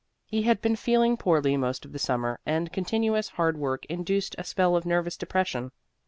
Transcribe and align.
He 0.25 0.41
had 0.41 0.63
been 0.63 0.75
feeling 0.75 1.15
poorly 1.15 1.55
most 1.57 1.85
of 1.85 1.91
the 1.91 1.99
summer, 1.99 2.39
and 2.43 2.73
continuous 2.73 3.29
hard 3.29 3.55
work 3.57 3.85
induced 3.85 4.33
a 4.39 4.43
spell 4.43 4.75
of 4.75 4.83
nervous 4.83 5.15
depression. 5.15 5.71